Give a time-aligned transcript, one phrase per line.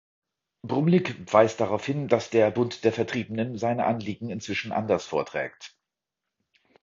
[0.63, 5.77] Brumlik weist darauf hin, dass der Bund der Vertriebenen seine Anliegen inzwischen anders vorträgt.